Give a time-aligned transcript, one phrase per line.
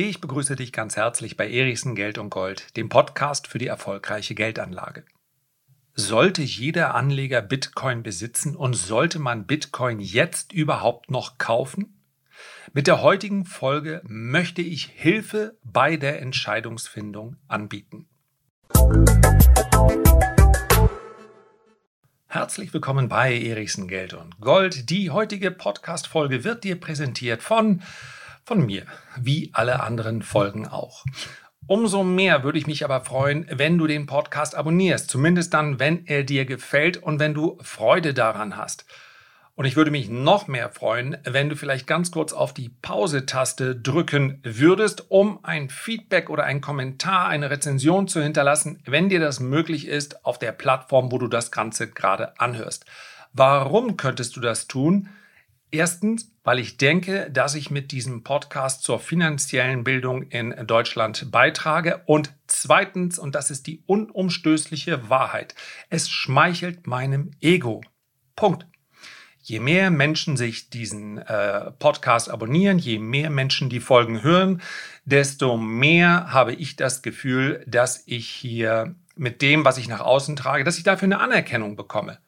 [0.00, 4.36] Ich begrüße dich ganz herzlich bei Erichsen Geld und Gold, dem Podcast für die erfolgreiche
[4.36, 5.04] Geldanlage.
[5.92, 12.00] Sollte jeder Anleger Bitcoin besitzen und sollte man Bitcoin jetzt überhaupt noch kaufen?
[12.72, 18.06] Mit der heutigen Folge möchte ich Hilfe bei der Entscheidungsfindung anbieten.
[22.28, 24.90] Herzlich willkommen bei Erichsen Geld und Gold.
[24.90, 27.82] Die heutige Podcast-Folge wird dir präsentiert von
[28.48, 28.84] von mir,
[29.20, 31.04] wie alle anderen Folgen auch.
[31.66, 36.06] Umso mehr würde ich mich aber freuen, wenn du den Podcast abonnierst, zumindest dann, wenn
[36.06, 38.86] er dir gefällt und wenn du Freude daran hast.
[39.54, 43.76] Und ich würde mich noch mehr freuen, wenn du vielleicht ganz kurz auf die Pause-Taste
[43.76, 49.40] drücken würdest, um ein Feedback oder einen Kommentar, eine Rezension zu hinterlassen, wenn dir das
[49.40, 52.86] möglich ist, auf der Plattform, wo du das Ganze gerade anhörst.
[53.34, 55.10] Warum könntest du das tun?
[55.70, 62.02] Erstens, weil ich denke, dass ich mit diesem Podcast zur finanziellen Bildung in Deutschland beitrage.
[62.06, 65.54] Und zweitens, und das ist die unumstößliche Wahrheit,
[65.90, 67.82] es schmeichelt meinem Ego.
[68.34, 68.66] Punkt.
[69.42, 74.62] Je mehr Menschen sich diesen äh, Podcast abonnieren, je mehr Menschen die Folgen hören,
[75.04, 80.36] desto mehr habe ich das Gefühl, dass ich hier mit dem, was ich nach außen
[80.36, 82.18] trage, dass ich dafür eine Anerkennung bekomme.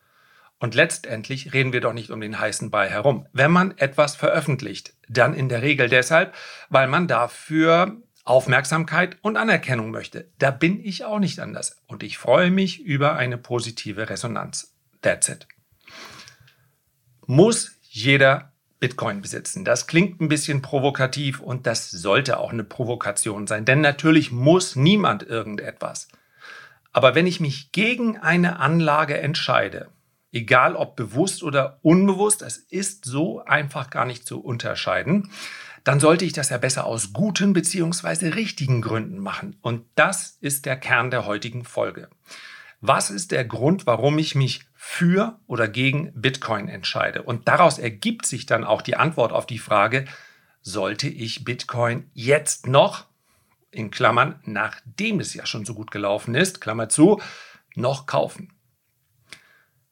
[0.60, 3.26] Und letztendlich reden wir doch nicht um den heißen Ball herum.
[3.32, 6.34] Wenn man etwas veröffentlicht, dann in der Regel deshalb,
[6.68, 10.28] weil man dafür Aufmerksamkeit und Anerkennung möchte.
[10.38, 11.82] Da bin ich auch nicht anders.
[11.86, 14.76] Und ich freue mich über eine positive Resonanz.
[15.00, 15.48] That's it.
[17.26, 19.64] Muss jeder Bitcoin besitzen?
[19.64, 23.64] Das klingt ein bisschen provokativ und das sollte auch eine Provokation sein.
[23.64, 26.08] Denn natürlich muss niemand irgendetwas.
[26.92, 29.88] Aber wenn ich mich gegen eine Anlage entscheide,
[30.32, 35.30] egal ob bewusst oder unbewusst, es ist so einfach gar nicht zu unterscheiden,
[35.84, 38.28] dann sollte ich das ja besser aus guten bzw.
[38.28, 39.56] richtigen Gründen machen.
[39.62, 42.08] Und das ist der Kern der heutigen Folge.
[42.80, 47.22] Was ist der Grund, warum ich mich für oder gegen Bitcoin entscheide?
[47.22, 50.06] Und daraus ergibt sich dann auch die Antwort auf die Frage,
[50.62, 53.06] sollte ich Bitcoin jetzt noch,
[53.70, 57.20] in Klammern, nachdem es ja schon so gut gelaufen ist, Klammer zu,
[57.76, 58.52] noch kaufen?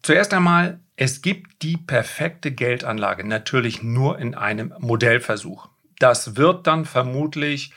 [0.08, 5.68] Zuerst einmal, es gibt die perfekte Geldanlage natürlich nur in einem Modellversuch.
[5.98, 7.74] Das wird dann vermutlich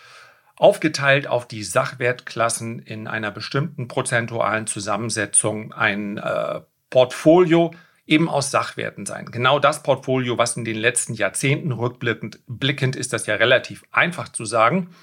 [0.55, 7.71] aufgeteilt auf die Sachwertklassen in einer bestimmten prozentualen Zusammensetzung ein äh, Portfolio
[8.07, 9.25] eben aus Sachwerten sein.
[9.25, 14.29] Genau das Portfolio, was in den letzten Jahrzehnten rückblickend blickend ist das ja relativ einfach
[14.29, 14.95] zu sagen.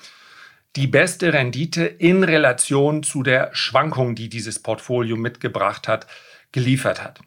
[0.77, 6.07] Die beste Rendite in Relation zu der Schwankung, die dieses Portfolio mitgebracht hat,
[6.53, 7.21] geliefert hat.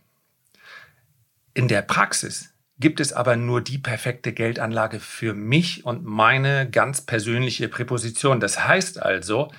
[1.53, 7.01] In der Praxis gibt es aber nur die perfekte Geldanlage für mich und meine ganz
[7.01, 8.39] persönliche Präposition.
[8.39, 9.51] Das heißt also,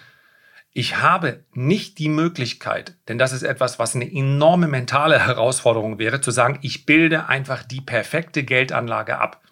[0.74, 6.20] ich habe nicht die Möglichkeit, denn das ist etwas, was eine enorme mentale Herausforderung wäre,
[6.20, 9.42] zu sagen, ich bilde einfach die perfekte Geldanlage ab.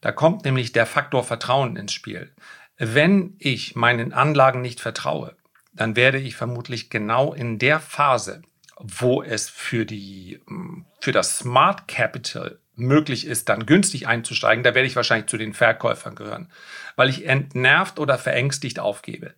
[0.00, 2.32] Da kommt nämlich der Faktor Vertrauen ins Spiel.
[2.76, 5.36] Wenn ich meinen Anlagen nicht vertraue,
[5.72, 8.42] dann werde ich vermutlich genau in der Phase,
[8.78, 14.74] wo es für, die, hm, für das Smart Capital möglich ist, dann günstig einzusteigen, da
[14.74, 16.50] werde ich wahrscheinlich zu den Verkäufern gehören,
[16.94, 19.34] weil ich entnervt oder verängstigt aufgebe.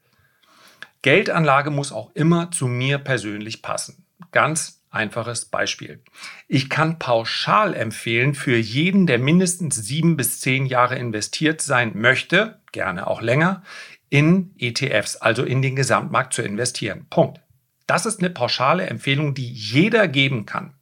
[1.02, 4.04] Geldanlage muss auch immer zu mir persönlich passen.
[4.32, 6.02] Ganz einfaches Beispiel.
[6.48, 12.60] Ich kann pauschal empfehlen, für jeden, der mindestens sieben bis zehn Jahre investiert sein möchte,
[12.72, 13.62] gerne auch länger,
[14.10, 17.06] in ETFs, also in den Gesamtmarkt zu investieren.
[17.10, 17.40] Punkt.
[17.88, 20.74] Das ist eine pauschale Empfehlung, die jeder geben kann.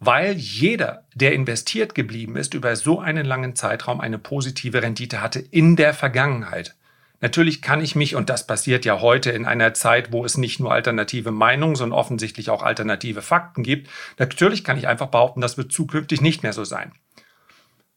[0.00, 5.40] Weil jeder, der investiert geblieben ist, über so einen langen Zeitraum eine positive Rendite hatte
[5.40, 6.76] in der Vergangenheit.
[7.22, 10.60] Natürlich kann ich mich, und das passiert ja heute in einer Zeit, wo es nicht
[10.60, 13.88] nur alternative Meinungen, sondern offensichtlich auch alternative Fakten gibt,
[14.18, 16.92] natürlich kann ich einfach behaupten, das wird zukünftig nicht mehr so sein.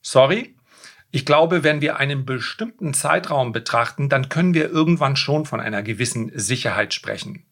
[0.02, 0.56] Sorry,
[1.12, 5.84] ich glaube, wenn wir einen bestimmten Zeitraum betrachten, dann können wir irgendwann schon von einer
[5.84, 7.47] gewissen Sicherheit sprechen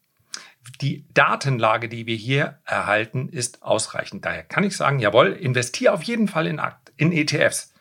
[0.80, 4.24] die Datenlage, die wir hier erhalten, ist ausreichend.
[4.24, 6.60] Daher kann ich sagen, jawohl, investiere auf jeden Fall in,
[6.96, 7.72] in ETFs.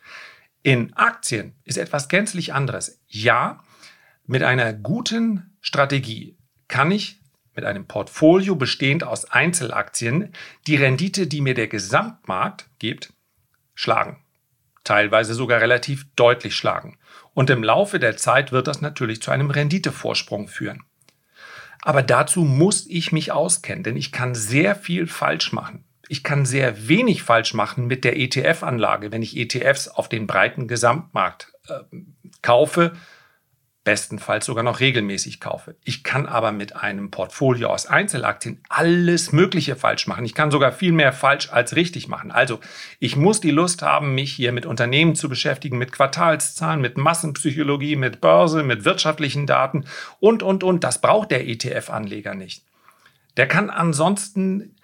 [0.64, 3.02] In Aktien ist etwas gänzlich anderes.
[3.08, 3.64] Ja,
[4.26, 6.38] mit einer guten Strategie
[6.68, 7.20] kann ich
[7.56, 10.34] mit einem Portfolio bestehend aus Einzelaktien
[10.68, 13.14] die Rendite, die mir der Gesamtmarkt gibt,
[13.74, 14.24] schlagen.
[14.84, 16.98] Teilweise sogar relativ deutlich schlagen.
[17.34, 20.84] Und im Laufe der Zeit wird das natürlich zu einem Renditevorsprung führen.
[21.86, 25.84] Aber dazu muss ich mich auskennen, denn ich kann sehr viel falsch machen.
[26.10, 30.68] Ich kann sehr wenig falsch machen mit der ETF-Anlage, wenn ich ETFs auf den breiten
[30.68, 31.82] Gesamtmarkt äh,
[32.42, 32.94] kaufe,
[33.86, 35.76] bestenfalls sogar noch regelmäßig kaufe.
[35.84, 40.26] Ich kann aber mit einem Portfolio aus Einzelaktien alles Mögliche falsch machen.
[40.26, 42.32] Ich kann sogar viel mehr falsch als richtig machen.
[42.32, 42.60] Also
[43.00, 47.96] ich muss die Lust haben, mich hier mit Unternehmen zu beschäftigen, mit Quartalszahlen, mit Massenpsychologie,
[47.96, 49.86] mit Börse, mit wirtschaftlichen Daten
[50.20, 50.84] und, und, und.
[50.84, 52.66] Das braucht der ETF-Anleger nicht.
[53.38, 54.76] Der kann ansonsten,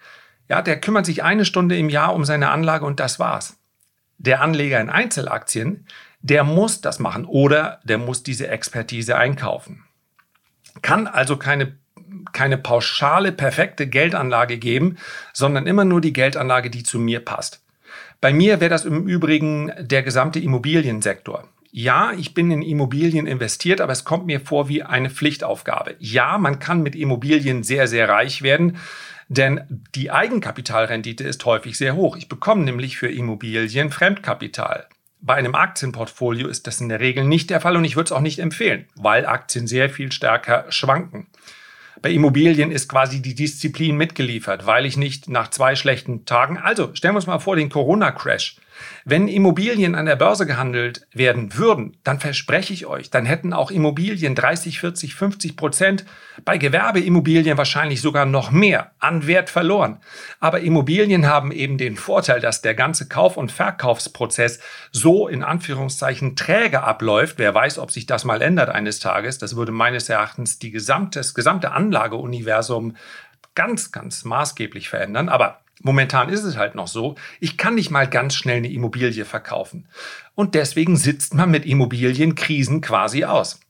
[0.48, 3.58] ja, der kümmert sich eine Stunde im Jahr um seine Anlage und das war's.
[4.18, 5.86] Der Anleger in Einzelaktien,
[6.22, 9.84] der muss das machen oder der muss diese Expertise einkaufen.
[10.80, 11.76] Kann also keine,
[12.32, 14.96] keine pauschale, perfekte Geldanlage geben,
[15.32, 17.62] sondern immer nur die Geldanlage, die zu mir passt.
[18.20, 21.48] Bei mir wäre das im Übrigen der gesamte Immobiliensektor.
[21.74, 25.96] Ja, ich bin in Immobilien investiert, aber es kommt mir vor wie eine Pflichtaufgabe.
[25.98, 28.76] Ja, man kann mit Immobilien sehr, sehr reich werden,
[29.28, 29.62] denn
[29.94, 32.16] die Eigenkapitalrendite ist häufig sehr hoch.
[32.16, 34.86] Ich bekomme nämlich für Immobilien Fremdkapital.
[35.24, 38.12] Bei einem Aktienportfolio ist das in der Regel nicht der Fall und ich würde es
[38.12, 41.28] auch nicht empfehlen, weil Aktien sehr viel stärker schwanken.
[42.02, 46.92] Bei Immobilien ist quasi die Disziplin mitgeliefert, weil ich nicht nach zwei schlechten Tagen, also
[46.94, 48.56] stellen wir uns mal vor, den Corona-Crash.
[49.04, 53.70] Wenn Immobilien an der Börse gehandelt werden würden, dann verspreche ich euch, dann hätten auch
[53.70, 56.04] Immobilien 30, 40, 50 Prozent,
[56.44, 59.98] bei Gewerbeimmobilien wahrscheinlich sogar noch mehr an Wert verloren.
[60.40, 66.36] Aber Immobilien haben eben den Vorteil, dass der ganze Kauf- und Verkaufsprozess so in Anführungszeichen
[66.36, 67.38] träge abläuft.
[67.38, 69.38] Wer weiß, ob sich das mal ändert eines Tages.
[69.38, 72.96] Das würde meines Erachtens die gesamte, das gesamte Anlageuniversum
[73.54, 75.28] ganz, ganz maßgeblich verändern.
[75.28, 79.24] Aber Momentan ist es halt noch so, ich kann nicht mal ganz schnell eine Immobilie
[79.24, 79.88] verkaufen.
[80.34, 83.60] Und deswegen sitzt man mit Immobilienkrisen quasi aus.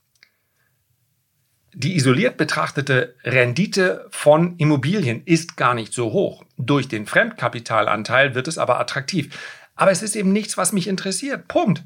[1.75, 6.43] Die isoliert betrachtete Rendite von Immobilien ist gar nicht so hoch.
[6.57, 9.35] Durch den Fremdkapitalanteil wird es aber attraktiv.
[9.75, 11.47] Aber es ist eben nichts, was mich interessiert.
[11.47, 11.83] Punkt.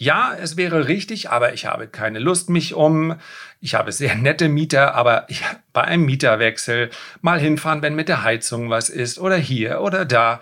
[0.00, 3.16] Ja, es wäre richtig, aber ich habe keine Lust mich um.
[3.60, 5.44] Ich habe sehr nette Mieter, aber ich,
[5.74, 6.88] bei einem Mieterwechsel
[7.20, 10.40] mal hinfahren, wenn mit der Heizung was ist oder hier oder da,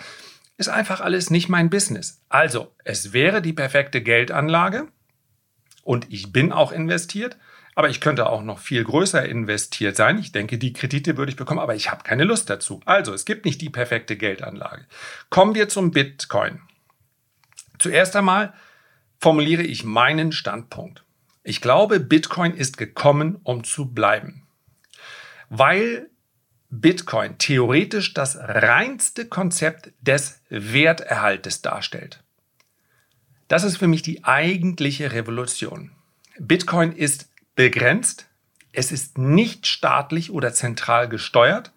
[0.59, 2.23] ist einfach alles nicht mein Business.
[2.29, 4.87] Also, es wäre die perfekte Geldanlage
[5.83, 7.37] und ich bin auch investiert,
[7.75, 10.19] aber ich könnte auch noch viel größer investiert sein.
[10.19, 12.81] Ich denke, die Kredite würde ich bekommen, aber ich habe keine Lust dazu.
[12.85, 14.87] Also, es gibt nicht die perfekte Geldanlage.
[15.31, 16.61] Kommen wir zum Bitcoin.
[17.81, 18.53] Zuerst einmal,
[19.19, 21.05] formuliere ich meinen Standpunkt.
[21.43, 24.47] Ich glaube, Bitcoin ist gekommen, um zu bleiben.
[25.49, 26.11] Weil
[26.71, 32.23] Bitcoin theoretisch das reinste Konzept des Werterhaltes darstellt.
[33.49, 35.93] Das ist für mich die eigentliche Revolution.
[36.39, 38.27] Bitcoin ist begrenzt,
[38.73, 41.73] es ist nicht staatlich oder zentral gesteuert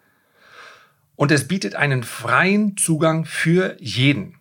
[1.16, 4.38] und es bietet einen freien Zugang für jeden.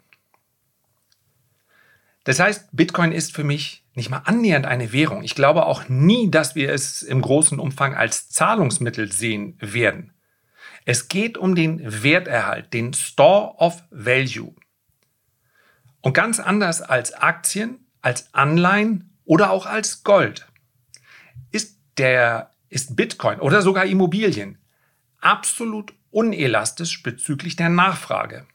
[2.24, 5.24] Das heißt, Bitcoin ist für mich nicht mal annähernd eine Währung.
[5.24, 10.14] Ich glaube auch nie, dass wir es im großen Umfang als Zahlungsmittel sehen werden.
[10.86, 14.54] Es geht um den Werterhalt, den Store of Value.
[16.02, 20.48] Und ganz anders als Aktien, als Anleihen oder auch als Gold
[21.52, 24.58] ist der ist Bitcoin oder sogar Immobilien
[25.20, 28.48] absolut unelastisch bezüglich der Nachfrage.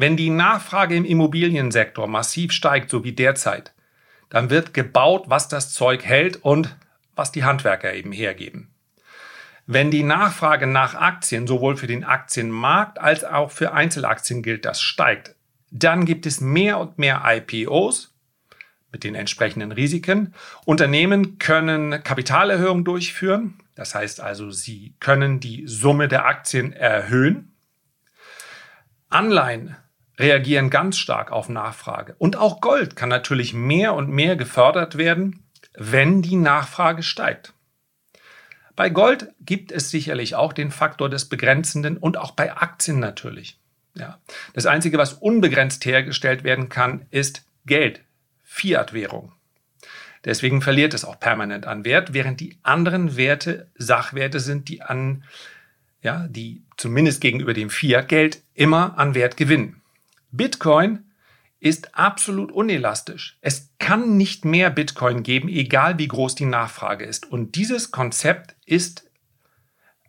[0.00, 3.74] Wenn die Nachfrage im Immobiliensektor massiv steigt, so wie derzeit,
[4.30, 6.74] dann wird gebaut, was das Zeug hält und
[7.16, 8.70] was die Handwerker eben hergeben.
[9.66, 14.80] Wenn die Nachfrage nach Aktien sowohl für den Aktienmarkt als auch für Einzelaktien gilt, das
[14.80, 15.34] steigt,
[15.70, 18.14] dann gibt es mehr und mehr IPOs
[18.92, 20.32] mit den entsprechenden Risiken.
[20.64, 27.52] Unternehmen können Kapitalerhöhungen durchführen, das heißt also, sie können die Summe der Aktien erhöhen.
[29.10, 29.76] Anleihen
[30.20, 32.14] reagieren ganz stark auf Nachfrage.
[32.18, 37.54] Und auch Gold kann natürlich mehr und mehr gefördert werden, wenn die Nachfrage steigt.
[38.76, 43.58] Bei Gold gibt es sicherlich auch den Faktor des Begrenzenden und auch bei Aktien natürlich.
[43.94, 44.18] Ja.
[44.54, 48.00] Das Einzige, was unbegrenzt hergestellt werden kann, ist Geld,
[48.44, 49.32] Fiat-Währung.
[50.24, 55.24] Deswegen verliert es auch permanent an Wert, während die anderen Werte Sachwerte sind, die an,
[56.02, 59.79] ja, die zumindest gegenüber dem Fiat-Geld immer an Wert gewinnen.
[60.32, 61.10] Bitcoin
[61.60, 63.38] ist absolut unelastisch.
[63.42, 67.30] Es kann nicht mehr Bitcoin geben, egal wie groß die Nachfrage ist.
[67.30, 69.10] Und dieses Konzept ist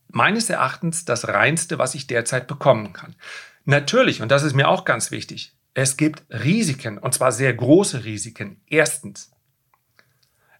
[0.07, 3.15] meines Erachtens das reinste, was ich derzeit bekommen kann.
[3.65, 8.03] Natürlich, und das ist mir auch ganz wichtig, es gibt Risiken, und zwar sehr große
[8.03, 8.61] Risiken.
[8.67, 9.31] Erstens,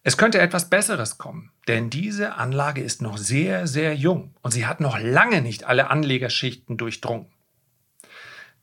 [0.03, 4.65] es könnte etwas Besseres kommen, denn diese Anlage ist noch sehr, sehr jung und sie
[4.65, 7.27] hat noch lange nicht alle Anlegerschichten durchdrungen.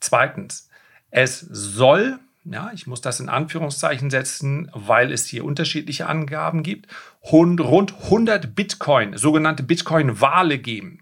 [0.01, 0.68] Zweitens,
[1.11, 2.19] es soll
[2.51, 6.87] ja, ich muss das in Anführungszeichen setzen, weil es hier unterschiedliche Angaben gibt,
[7.23, 11.01] rund 100 Bitcoin, sogenannte Bitcoin-Wale geben,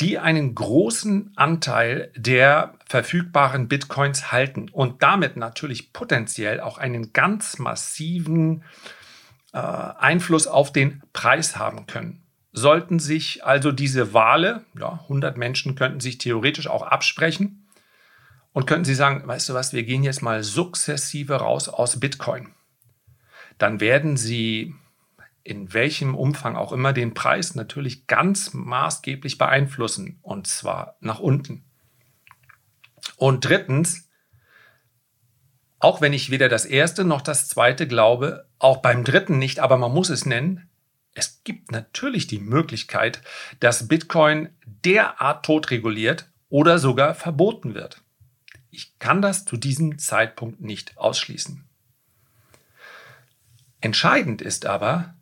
[0.00, 7.58] die einen großen Anteil der verfügbaren Bitcoins halten und damit natürlich potenziell auch einen ganz
[7.58, 8.62] massiven
[9.52, 12.22] äh, Einfluss auf den Preis haben können.
[12.52, 17.66] Sollten sich also diese Wale, ja, 100 Menschen könnten sich theoretisch auch absprechen
[18.52, 22.54] und könnten sie sagen, weißt du was, wir gehen jetzt mal sukzessive raus aus Bitcoin.
[23.58, 24.74] Dann werden sie
[25.42, 31.64] in welchem Umfang auch immer den Preis natürlich ganz maßgeblich beeinflussen und zwar nach unten.
[33.16, 34.08] Und drittens,
[35.78, 39.78] auch wenn ich weder das erste noch das zweite glaube, auch beim dritten nicht, aber
[39.78, 40.68] man muss es nennen,
[41.14, 43.22] es gibt natürlich die Möglichkeit,
[43.58, 48.02] dass Bitcoin derart totreguliert oder sogar verboten wird.
[48.70, 51.64] Ich kann das zu diesem Zeitpunkt nicht ausschließen.
[53.80, 55.14] Entscheidend ist aber,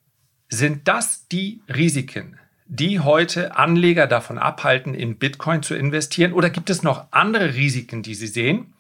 [0.49, 6.33] sind das die Risiken, die heute Anleger davon abhalten, in Bitcoin zu investieren?
[6.33, 8.75] Oder gibt es noch andere Risiken, die Sie sehen?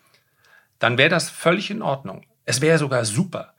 [0.78, 2.24] Dann wäre das völlig in Ordnung.
[2.44, 3.54] Es wäre sogar super.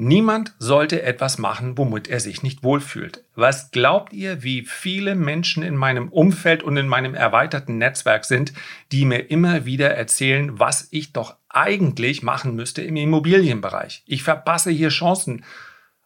[0.00, 3.24] Niemand sollte etwas machen, womit er sich nicht wohlfühlt.
[3.34, 8.52] Was glaubt ihr, wie viele Menschen in meinem Umfeld und in meinem erweiterten Netzwerk sind,
[8.92, 14.04] die mir immer wieder erzählen, was ich doch eigentlich machen müsste im Immobilienbereich?
[14.06, 15.44] Ich verpasse hier Chancen.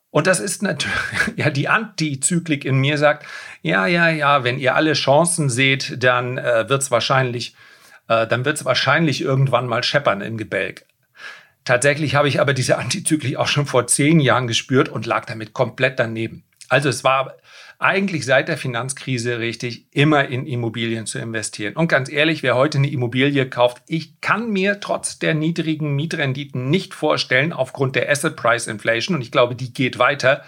[0.09, 0.97] Und das ist natürlich,
[1.37, 3.27] ja, die Antizyklik in mir sagt,
[3.61, 7.55] ja, ja, ja, wenn ihr alle Chancen seht, dann äh, wird es wahrscheinlich,
[8.09, 10.87] äh, dann wird es wahrscheinlich irgendwann mal scheppern im Gebälk.
[11.65, 15.53] Tatsächlich habe ich aber diese Antizyklik auch schon vor zehn Jahren gespürt und lag damit
[15.53, 16.43] komplett daneben.
[16.69, 17.37] Also es war
[17.79, 21.75] eigentlich seit der Finanzkrise richtig, immer in Immobilien zu investieren.
[21.75, 26.71] Und ganz ehrlich, wer heute eine Immobilie kauft, ich kann mir trotz der niedrigen Mietrenditen
[26.71, 30.45] nicht vorstellen, aufgrund der Asset Price Inflation, und ich glaube, die geht weiter,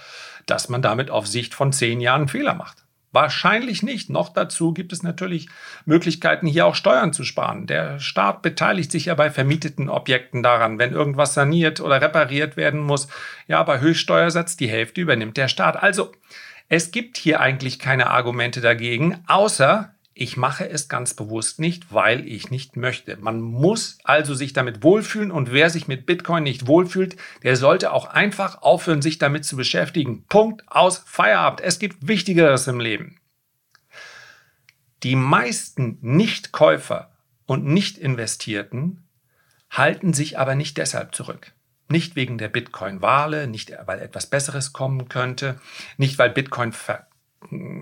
[0.46, 2.83] dass man damit auf Sicht von zehn Jahren Fehler macht.
[3.14, 4.10] Wahrscheinlich nicht.
[4.10, 5.48] Noch dazu gibt es natürlich
[5.84, 7.68] Möglichkeiten, hier auch Steuern zu sparen.
[7.68, 10.80] Der Staat beteiligt sich ja bei vermieteten Objekten daran.
[10.80, 13.06] Wenn irgendwas saniert oder repariert werden muss,
[13.46, 15.80] ja, bei Höchststeuersatz die Hälfte übernimmt der Staat.
[15.80, 16.10] Also,
[16.68, 22.26] es gibt hier eigentlich keine Argumente dagegen, außer ich mache es ganz bewusst nicht, weil
[22.28, 23.16] ich nicht möchte.
[23.16, 27.92] Man muss also sich damit wohlfühlen und wer sich mit Bitcoin nicht wohlfühlt, der sollte
[27.92, 30.24] auch einfach aufhören, sich damit zu beschäftigen.
[30.28, 31.60] Punkt aus Feierabend.
[31.62, 33.18] Es gibt Wichtigeres im Leben.
[35.02, 37.12] Die meisten Nichtkäufer
[37.46, 39.08] und Nicht-Investierten
[39.68, 41.52] halten sich aber nicht deshalb zurück.
[41.88, 45.60] Nicht wegen der Bitcoin-Wale, nicht weil etwas Besseres kommen könnte,
[45.98, 47.08] nicht weil Bitcoin ver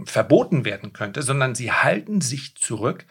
[0.04, 3.04] verboten werden könnte, sondern sie halten sich zurück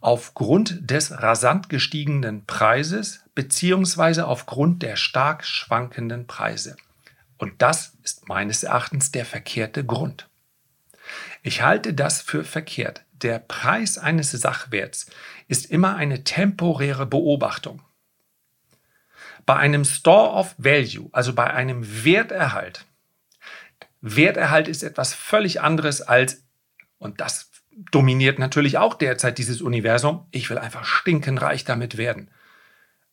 [0.00, 6.76] aufgrund des rasant gestiegenen Preises beziehungsweise aufgrund der stark schwankenden Preise.
[7.38, 10.28] Und das ist meines Erachtens der verkehrte Grund.
[11.42, 13.04] Ich halte das für verkehrt.
[13.12, 15.06] Der Preis eines Sachwerts
[15.48, 17.82] ist immer eine temporäre Beobachtung.
[19.44, 22.84] Bei einem Store of Value, also bei einem Werterhalt,
[24.14, 26.44] Werterhalt ist etwas völlig anderes als,
[26.98, 27.50] und das
[27.90, 32.30] dominiert natürlich auch derzeit dieses Universum, ich will einfach stinkenreich damit werden.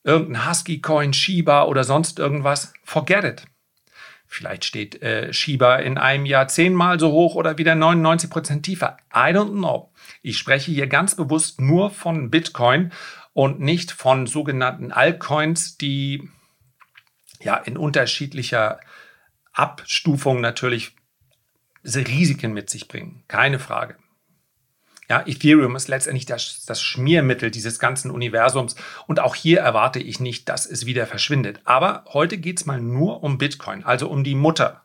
[0.04, 3.46] Irgendein Husky-Coin, Shiba oder sonst irgendwas, forget it.
[4.28, 8.98] Vielleicht steht äh, Shiba in einem Jahr zehnmal so hoch oder wieder 99 Prozent tiefer.
[9.14, 9.92] I don't know.
[10.22, 12.92] Ich spreche hier ganz bewusst nur von Bitcoin
[13.34, 16.30] und nicht von sogenannten Altcoins, die
[17.42, 18.80] ja in unterschiedlicher
[19.54, 20.96] Abstufung natürlich
[21.86, 23.24] Risiken mit sich bringen.
[23.28, 23.96] Keine Frage.
[25.10, 30.20] Ja, Ethereum ist letztendlich das, das, Schmiermittel dieses ganzen Universums und auch hier erwarte ich
[30.20, 31.60] nicht, dass es wieder verschwindet.
[31.66, 34.84] Aber heute geht es mal nur um Bitcoin, also um die Mutter.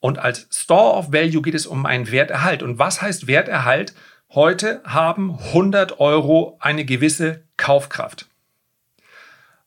[0.00, 2.62] Und als Store of Value geht es um einen Werterhalt.
[2.62, 3.94] Und was heißt Werterhalt?
[4.30, 8.28] Heute haben 100 Euro eine gewisse Kaufkraft.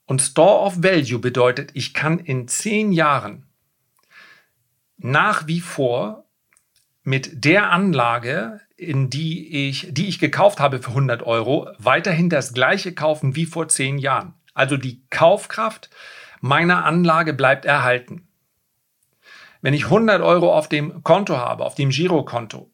[0.06, 3.46] Und Store of Value bedeutet, ich kann in 10 Jahren
[5.04, 6.26] nach wie vor
[7.04, 12.54] mit der Anlage, in die ich, die ich gekauft habe für 100 Euro, weiterhin das
[12.54, 14.36] gleiche kaufen wie vor 10 Jahren.
[14.54, 15.90] Also die Kaufkraft
[16.42, 18.28] meiner Anlage bleibt erhalten.
[19.62, 22.71] Wenn ich 100 Euro auf dem Konto habe, auf dem Girokonto,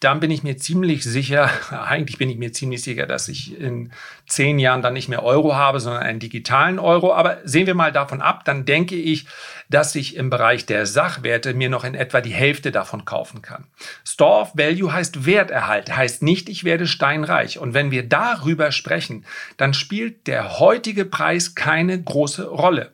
[0.00, 3.92] dann bin ich mir ziemlich sicher, eigentlich bin ich mir ziemlich sicher, dass ich in
[4.26, 7.14] zehn Jahren dann nicht mehr Euro habe, sondern einen digitalen Euro.
[7.14, 9.26] Aber sehen wir mal davon ab, dann denke ich,
[9.68, 13.64] dass ich im Bereich der Sachwerte mir noch in etwa die Hälfte davon kaufen kann.
[14.04, 17.58] Store of Value heißt Werterhalt, heißt nicht, ich werde steinreich.
[17.58, 19.24] Und wenn wir darüber sprechen,
[19.56, 22.92] dann spielt der heutige Preis keine große Rolle.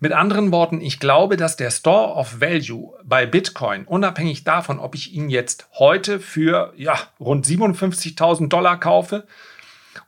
[0.00, 4.94] Mit anderen Worten, ich glaube, dass der Store of Value bei Bitcoin, unabhängig davon, ob
[4.94, 9.26] ich ihn jetzt heute für ja, rund 57.000 Dollar kaufe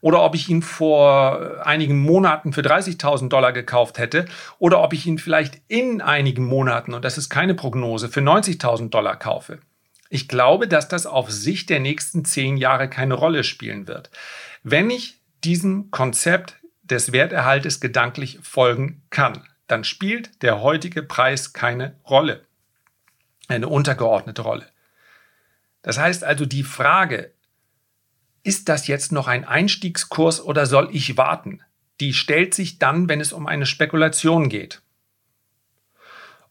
[0.00, 4.26] oder ob ich ihn vor einigen Monaten für 30.000 Dollar gekauft hätte
[4.58, 8.90] oder ob ich ihn vielleicht in einigen Monaten, und das ist keine Prognose, für 90.000
[8.90, 9.58] Dollar kaufe.
[10.10, 14.10] Ich glaube, dass das auf Sicht der nächsten zehn Jahre keine Rolle spielen wird.
[14.62, 21.96] Wenn ich diesem Konzept des Werterhaltes gedanklich folgen kann dann spielt der heutige Preis keine
[22.08, 22.46] Rolle,
[23.48, 24.66] eine untergeordnete Rolle.
[25.82, 27.32] Das heißt also die Frage,
[28.42, 31.60] ist das jetzt noch ein Einstiegskurs oder soll ich warten?
[32.00, 34.82] Die stellt sich dann, wenn es um eine Spekulation geht.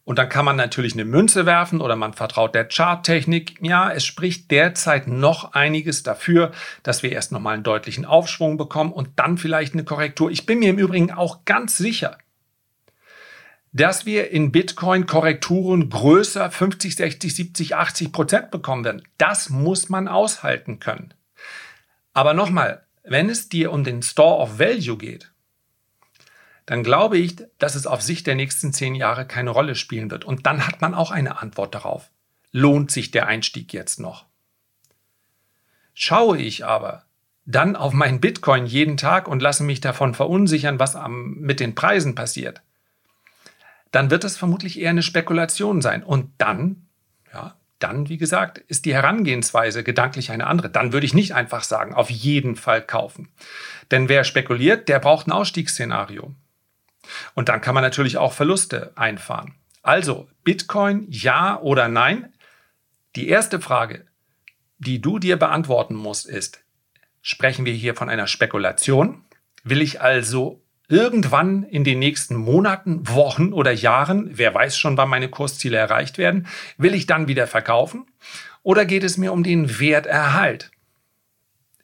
[0.05, 3.55] Und dann kann man natürlich eine Münze werfen oder man vertraut der Charttechnik.
[3.61, 6.51] Ja, es spricht derzeit noch einiges dafür,
[6.83, 10.29] dass wir erst nochmal einen deutlichen Aufschwung bekommen und dann vielleicht eine Korrektur.
[10.29, 12.17] Ich bin mir im Übrigen auch ganz sicher,
[13.73, 19.01] dass wir in Bitcoin Korrekturen größer 50, 60, 70, 80 Prozent bekommen werden.
[19.17, 21.13] Das muss man aushalten können.
[22.13, 25.31] Aber nochmal, wenn es dir um den Store of Value geht,
[26.67, 30.23] dann glaube ich, dass es auf Sicht der nächsten zehn Jahre keine Rolle spielen wird.
[30.23, 32.09] Und dann hat man auch eine Antwort darauf.
[32.51, 34.25] Lohnt sich der Einstieg jetzt noch?
[35.95, 37.05] Schaue ich aber
[37.45, 41.75] dann auf meinen Bitcoin jeden Tag und lasse mich davon verunsichern, was am, mit den
[41.75, 42.61] Preisen passiert,
[43.93, 46.03] dann wird es vermutlich eher eine Spekulation sein.
[46.03, 46.87] Und dann,
[47.31, 50.69] ja, dann, wie gesagt, ist die Herangehensweise gedanklich eine andere.
[50.69, 53.29] Dann würde ich nicht einfach sagen, auf jeden Fall kaufen.
[53.91, 56.33] Denn wer spekuliert, der braucht ein Ausstiegsszenario.
[57.35, 59.53] Und dann kann man natürlich auch Verluste einfahren.
[59.83, 62.33] Also, Bitcoin, ja oder nein?
[63.15, 64.07] Die erste Frage,
[64.79, 66.63] die du dir beantworten musst, ist,
[67.21, 69.23] sprechen wir hier von einer Spekulation?
[69.63, 75.09] Will ich also irgendwann in den nächsten Monaten, Wochen oder Jahren, wer weiß schon, wann
[75.09, 76.47] meine Kursziele erreicht werden,
[76.77, 78.05] will ich dann wieder verkaufen?
[78.63, 80.71] Oder geht es mir um den Werterhalt?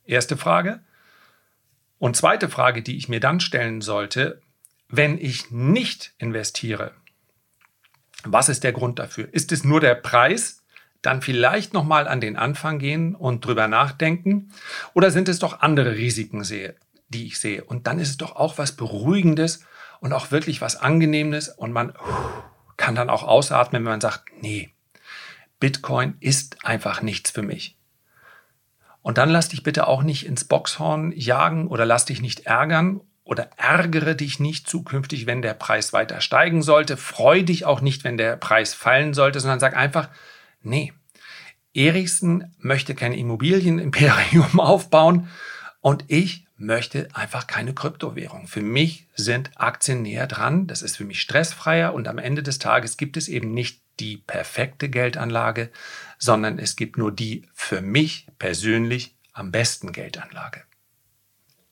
[0.05, 0.81] Erste Frage.
[1.97, 4.41] Und zweite Frage, die ich mir dann stellen sollte,
[4.87, 6.93] wenn ich nicht investiere,
[8.23, 9.29] was ist der Grund dafür?
[9.31, 10.63] Ist es nur der Preis?
[11.01, 14.51] Dann vielleicht nochmal an den Anfang gehen und drüber nachdenken?
[14.93, 16.75] Oder sind es doch andere Risiken sehe?
[17.09, 17.63] Die ich sehe.
[17.63, 19.65] Und dann ist es doch auch was Beruhigendes
[19.99, 21.93] und auch wirklich was Angenehmes und man
[22.77, 24.73] kann dann auch ausatmen, wenn man sagt, nee,
[25.59, 27.77] Bitcoin ist einfach nichts für mich.
[29.01, 33.01] Und dann lass dich bitte auch nicht ins Boxhorn jagen oder lass dich nicht ärgern
[33.23, 36.97] oder ärgere dich nicht zukünftig, wenn der Preis weiter steigen sollte.
[36.97, 40.09] Freu dich auch nicht, wenn der Preis fallen sollte, sondern sag einfach,
[40.61, 40.93] nee,
[41.73, 45.29] Erichsen möchte kein Immobilienimperium aufbauen
[45.81, 48.47] und ich möchte einfach keine Kryptowährung.
[48.47, 50.67] Für mich sind Aktien näher dran.
[50.67, 54.17] Das ist für mich stressfreier und am Ende des Tages gibt es eben nicht die
[54.17, 55.69] perfekte Geldanlage,
[56.17, 60.63] sondern es gibt nur die für mich persönlich am besten Geldanlage.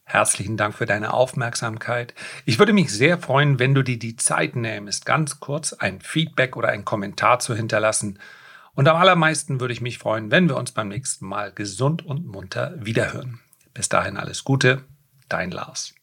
[0.03, 2.13] Herzlichen Dank für deine Aufmerksamkeit.
[2.45, 6.55] Ich würde mich sehr freuen, wenn du dir die Zeit nähmest, ganz kurz ein Feedback
[6.55, 8.19] oder einen Kommentar zu hinterlassen.
[8.73, 12.25] Und am allermeisten würde ich mich freuen, wenn wir uns beim nächsten Mal gesund und
[12.25, 13.41] munter wiederhören.
[13.77, 14.81] Bis dahin alles Gute,
[15.29, 15.93] dein Lars.